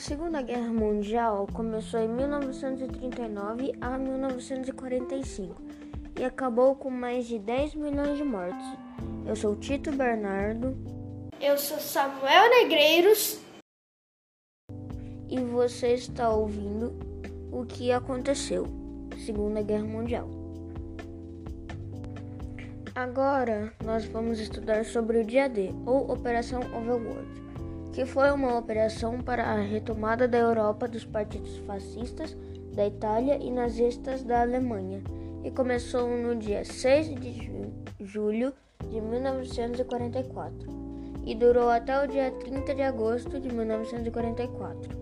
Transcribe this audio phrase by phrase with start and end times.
[0.00, 5.54] Segunda Guerra Mundial começou em 1939 a 1945
[6.18, 8.64] e acabou com mais de 10 milhões de mortos.
[9.26, 10.74] Eu sou Tito Bernardo.
[11.38, 13.42] Eu sou Samuel Negreiros.
[15.28, 16.98] E você está ouvindo
[17.52, 18.66] o que aconteceu
[19.26, 20.30] Segunda Guerra Mundial.
[22.94, 27.49] Agora nós vamos estudar sobre o dia D, ou Operação Overworld
[27.92, 32.36] que foi uma operação para a retomada da Europa dos partidos fascistas
[32.74, 35.02] da Itália e nazistas da Alemanha,
[35.42, 37.50] e começou no dia 6 de
[38.00, 38.52] julho
[38.88, 40.68] de 1944
[41.24, 44.98] e durou até o dia 30 de agosto de 1944.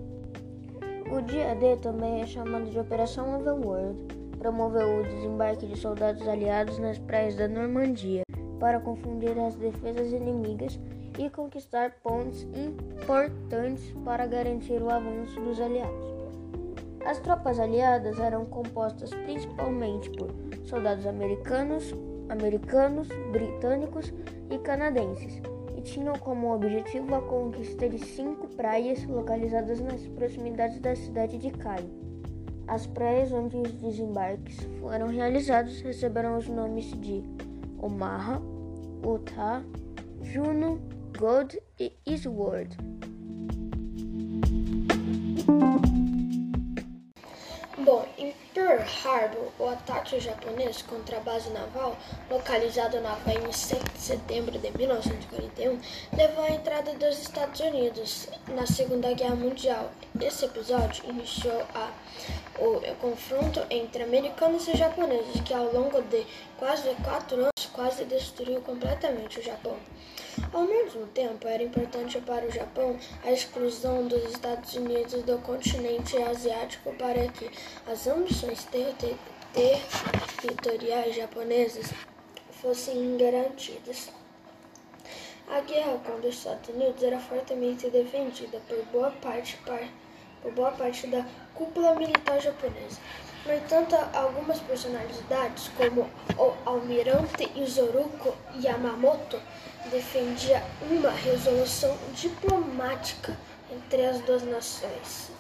[1.11, 3.99] O dia D também é chamado de Operação Overworld,
[4.39, 8.23] promoveu o desembarque de soldados aliados nas praias da Normandia
[8.61, 10.79] para confundir as defesas inimigas
[11.19, 16.09] e conquistar pontos importantes para garantir o avanço dos aliados.
[17.05, 20.29] As tropas aliadas eram compostas principalmente por
[20.65, 21.93] soldados americanos,
[22.29, 24.13] americanos, britânicos
[24.51, 25.41] e canadenses,
[25.77, 31.51] e tinham como objetivo a conquista de cinco praias localizadas nas proximidades da cidade de
[31.51, 31.91] Caio.
[32.67, 37.25] As praias onde os desembarques foram realizados receberam os nomes de
[37.81, 38.43] Omaha,
[39.03, 39.63] Utah,
[40.23, 40.79] Juno
[41.19, 41.59] God
[42.07, 42.77] is Word.
[47.77, 51.97] Bom, em Pearl Harbor, o ataque japonês contra a base naval,
[52.31, 55.81] localizada na Havaí em 7 de setembro de 1941,
[56.17, 59.91] levou à entrada dos Estados Unidos na Segunda Guerra Mundial.
[60.21, 61.91] Esse episódio iniciou a,
[62.61, 66.25] o, o confronto entre americanos e japoneses, que ao longo de
[66.61, 69.77] quase quatro anos quase destruiu completamente o Japão.
[70.53, 76.17] Ao mesmo tempo, era importante para o Japão a exclusão dos Estados Unidos do continente
[76.17, 77.51] asiático para que
[77.87, 78.95] as ambições ter
[79.53, 79.81] ter
[80.41, 81.91] territoriais japonesas
[82.61, 84.11] fossem garantidas.
[85.49, 89.59] A guerra contra os Estados Unidos era fortemente defendida por boa parte,
[90.43, 93.01] por boa parte da cúpula militar japonesa.
[93.47, 96.07] No entanto, algumas personalidades, como
[96.37, 99.41] o almirante Izoruko Yamamoto,
[99.91, 103.37] defendia uma resolução diplomática
[103.73, 105.31] entre as duas nações.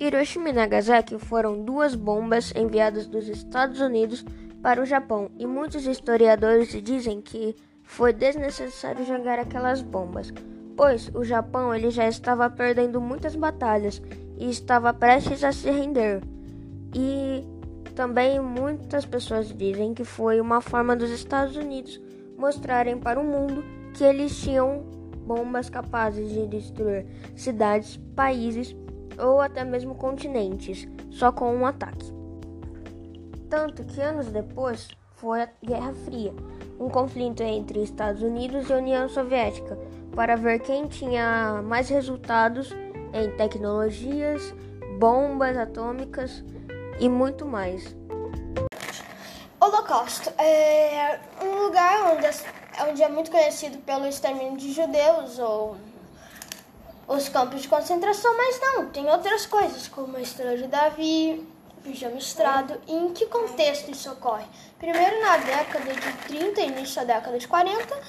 [0.00, 4.24] Hiroshima e Nagasaki foram duas bombas enviadas dos Estados Unidos
[4.62, 10.32] para o Japão, e muitos historiadores dizem que foi desnecessário jogar aquelas bombas,
[10.76, 14.02] pois o Japão ele já estava perdendo muitas batalhas
[14.38, 16.22] e estava prestes a se render.
[16.94, 17.44] E
[17.94, 22.00] também muitas pessoas dizem que foi uma forma dos Estados Unidos
[22.36, 24.82] mostrarem para o mundo que eles tinham
[25.26, 27.06] bombas capazes de destruir
[27.36, 28.74] cidades, países
[29.18, 32.12] ou até mesmo continentes só com um ataque.
[33.48, 36.32] Tanto que anos depois foi a Guerra Fria,
[36.80, 39.78] um conflito entre Estados Unidos e União Soviética
[40.14, 42.70] para ver quem tinha mais resultados
[43.12, 44.54] em tecnologias,
[44.98, 46.44] bombas atômicas
[46.98, 47.96] e muito mais.
[49.60, 52.26] Holocausto é um lugar onde,
[52.88, 55.76] onde é muito conhecido pelo extermínio de judeus ou
[57.06, 61.46] os campos de concentração, mas não, tem outras coisas, como a Estrela de Davi,
[61.82, 62.80] pijama estrado.
[62.86, 64.46] E em que contexto isso ocorre?
[64.78, 68.00] Primeiro na década de 30, início da década de 40,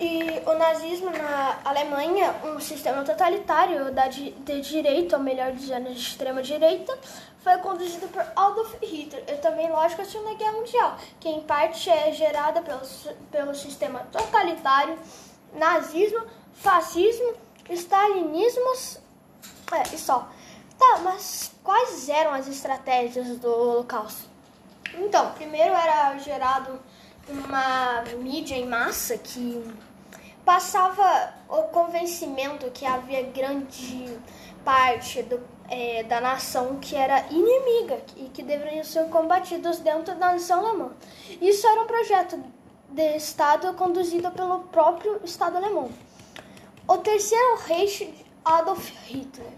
[0.00, 5.92] e o nazismo na Alemanha, um sistema totalitário da de, de direita, ou melhor dizendo,
[5.92, 6.96] de extrema direita,
[7.42, 11.90] foi conduzido por Adolf Hitler e também, lógico, a Segunda Guerra Mundial, que em parte
[11.90, 12.80] é gerada pelo,
[13.30, 14.98] pelo sistema totalitário,
[15.54, 17.34] nazismo, fascismo,
[17.70, 18.72] stalinismo
[19.72, 20.28] é, e só.
[20.78, 24.28] Tá, mas quais eram as estratégias do Holocausto?
[24.94, 26.78] Então, primeiro era gerado
[27.28, 29.62] uma mídia em massa que
[30.44, 34.18] passava o convencimento que havia grande
[34.64, 40.32] parte do, é, da nação que era inimiga e que deveriam ser combatidos dentro da
[40.32, 40.90] nação alemã.
[41.40, 42.42] Isso era um projeto
[42.88, 45.90] de Estado conduzido pelo próprio Estado alemão.
[46.86, 48.14] O terceiro Reich
[48.44, 49.52] Adolf Hitler.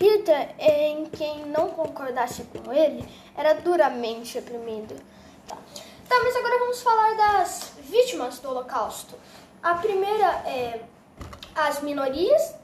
[0.00, 3.06] Hitler, em quem não concordasse com ele,
[3.36, 4.96] era duramente reprimido.
[6.08, 6.16] Tá.
[6.22, 9.16] mas agora vamos falar das vítimas do Holocausto.
[9.62, 10.80] A primeira é
[11.54, 12.54] as minorias,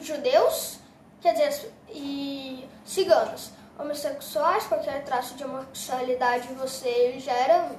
[0.00, 0.78] judeus,
[1.20, 7.72] quer dizer, e ciganos, homossexuais, qualquer traço de homossexualidade você já era,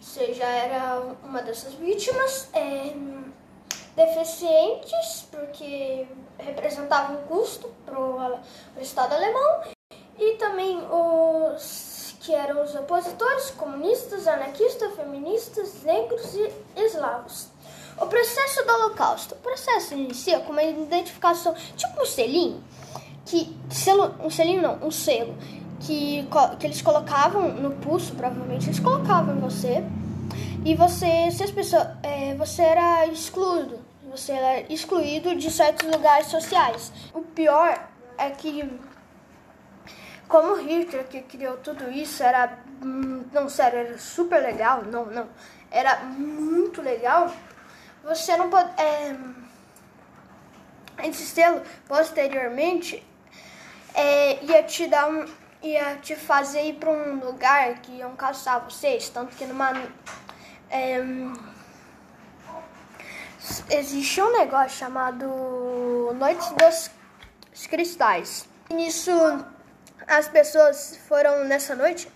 [0.00, 2.48] você já era uma dessas vítimas.
[2.52, 2.94] É,
[3.96, 6.06] deficientes, porque
[6.38, 8.40] representavam um custo para o
[8.80, 9.62] Estado alemão,
[10.18, 11.93] e também os
[12.24, 17.48] que eram os opositores, comunistas, anarquistas, feministas, negros e eslavos.
[18.00, 19.34] O processo do Holocausto.
[19.34, 22.64] O processo inicia com uma identificação, tipo um selinho,
[23.26, 25.34] que selo, um selinho não, um selo
[25.80, 26.26] que,
[26.58, 29.84] que eles colocavam no pulso, provavelmente eles colocavam em você
[30.64, 33.78] e você, se as pessoas, é, você era excluído,
[34.10, 36.90] você era excluído de certos lugares sociais.
[37.12, 37.86] O pior
[38.16, 38.64] é que
[40.28, 45.28] como Hitler que criou tudo isso era hum, não sério era super legal não não
[45.70, 47.32] era muito legal
[48.02, 49.16] você não pode é,
[51.06, 53.04] esse selo posteriormente
[53.94, 55.24] é, ia te dar um
[55.62, 59.72] ia te fazer ir para um lugar que iam caçar vocês tanto que numa
[60.70, 61.00] é,
[63.70, 65.26] existe um negócio chamado
[66.14, 66.90] Noite dos
[67.66, 68.48] Cristais.
[68.70, 69.12] E nisso,
[70.06, 72.08] as pessoas foram nessa noite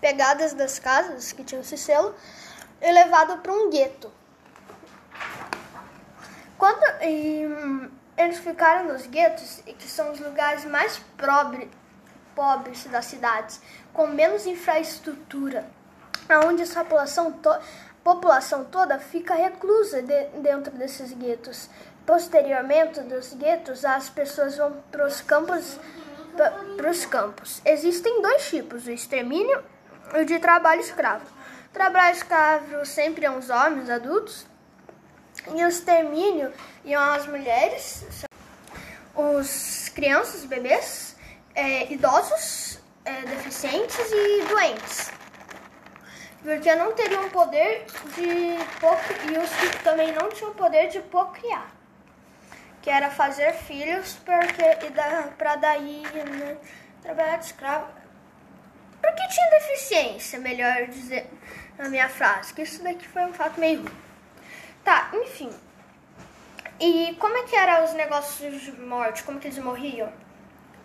[0.00, 2.14] pegadas das casas que tinham esse selo
[2.80, 4.12] e levado para um gueto.
[6.58, 7.44] Quando e,
[8.16, 11.70] eles ficaram nos guetos, que são os lugares mais pobre,
[12.34, 13.60] pobres das cidades,
[13.92, 15.66] com menos infraestrutura,
[16.44, 17.50] onde essa população, to
[18.02, 21.68] população toda fica reclusa de, dentro desses guetos.
[22.06, 25.78] Posteriormente dos guetos, as pessoas vão para os campos.
[26.76, 27.60] Para os campos.
[27.64, 29.62] Existem dois tipos: o extermínio
[30.14, 31.26] e o de trabalho escravo.
[31.68, 34.46] O trabalho escravo sempre é os homens adultos
[35.54, 36.52] e o extermínio
[36.84, 38.04] iam as mulheres,
[39.14, 41.16] os crianças, bebês,
[41.54, 45.10] é, idosos, é, deficientes e doentes
[46.46, 47.84] porque não teriam poder
[48.14, 48.56] de
[49.32, 51.68] e os que também não tinham poder de procriar,
[52.86, 56.56] que era fazer filhos porque e da, para daí né,
[57.02, 57.88] trabalhar de escravo.
[59.02, 61.28] Porque tinha deficiência, melhor dizer
[61.76, 63.92] na minha frase, que isso daqui foi um fato meio ruim.
[64.84, 65.50] Tá, enfim.
[66.78, 69.24] E como é que eram os negócios de morte?
[69.24, 70.12] Como que eles morriam?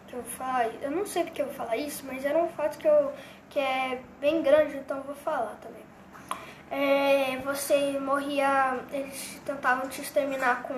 [0.07, 2.79] que eu falo, eu não sei porque eu vou falar isso, mas era um fato
[2.79, 3.13] que, eu,
[3.47, 5.83] que é bem grande, então eu vou falar também.
[6.71, 10.73] É, você morria, eles tentavam te exterminar com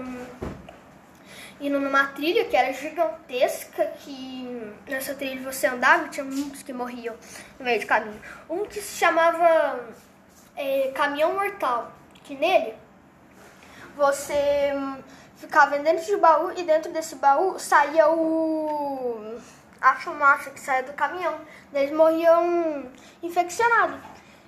[1.60, 6.74] indo numa trilha que era gigantesca, que nessa trilha você andava e tinha muitos que
[6.74, 7.16] morriam
[7.60, 8.20] no meio de caminho.
[8.50, 9.80] Um que se chamava
[10.56, 11.92] é, Caminhão Mortal,
[12.24, 12.76] que nele
[13.96, 14.72] você
[15.38, 19.40] ficava dentro de baú e dentro desse baú saía o
[19.82, 21.38] a fumaça que saía do caminhão.
[21.74, 22.90] Eles morriam
[23.22, 24.00] infeccionados.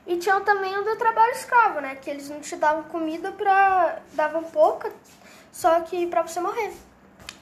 [0.08, 1.96] E tinham também o do trabalho escravo, né?
[1.96, 4.00] Que eles não te davam comida pra.
[4.14, 4.92] davam pouca,
[5.52, 6.72] só que pra você morrer.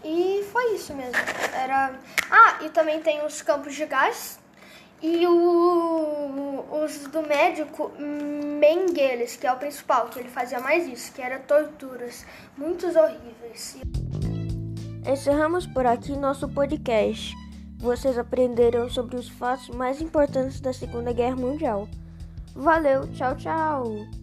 [0.03, 1.15] E foi isso mesmo.
[1.53, 1.93] Era.
[2.29, 4.39] Ah, e também tem os campos de gás
[5.03, 11.11] e o, os do médico Mengeles, que é o principal, que ele fazia mais isso,
[11.11, 12.25] que era torturas,
[12.57, 13.77] muitos horríveis.
[15.05, 17.35] Encerramos por aqui nosso podcast.
[17.77, 21.89] Vocês aprenderam sobre os fatos mais importantes da Segunda Guerra Mundial.
[22.55, 24.22] Valeu, tchau, tchau!